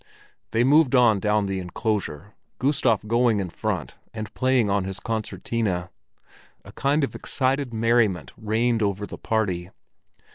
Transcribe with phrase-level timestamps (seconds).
[0.49, 5.91] They moved on down the enclosure, Gustav going in front and playing on his concertina.
[6.65, 9.69] A kind of excited merriment reigned over the party.